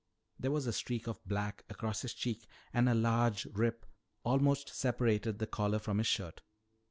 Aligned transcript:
There 0.39 0.49
was 0.49 0.65
a 0.65 0.73
streak 0.73 1.05
of 1.05 1.23
black 1.27 1.63
across 1.69 2.01
his 2.01 2.15
cheek 2.15 2.47
and 2.73 2.89
a 2.89 2.95
large 2.95 3.45
rip 3.53 3.85
almost 4.23 4.69
separated 4.69 5.37
the 5.37 5.45
collar 5.45 5.77
from 5.77 5.99
his 5.99 6.07
shirt. 6.07 6.41